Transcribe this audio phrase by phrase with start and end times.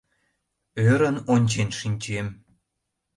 [0.87, 2.27] Ӧрын ончен шинчем.